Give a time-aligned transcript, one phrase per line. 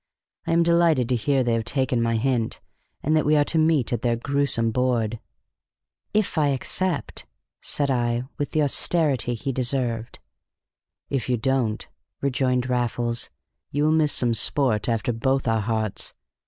[0.47, 2.59] I am delighted to hear they have taken my hint,
[3.03, 5.19] and that we are to meet at their gruesome board."
[6.11, 7.27] "If I accept,"
[7.61, 10.17] said I, with the austerity he deserved.
[11.11, 11.87] "If you don't,"
[12.19, 13.29] rejoined Raffles,
[13.69, 16.15] "you will miss some sport after both our hearts.